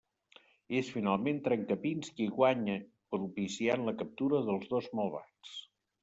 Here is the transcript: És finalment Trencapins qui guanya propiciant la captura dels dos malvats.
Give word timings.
És 0.77 0.87
finalment 0.93 1.41
Trencapins 1.47 2.09
qui 2.15 2.25
guanya 2.37 2.77
propiciant 3.15 3.83
la 3.89 3.93
captura 3.99 4.41
dels 4.49 4.65
dos 4.73 4.89
malvats. 5.01 5.53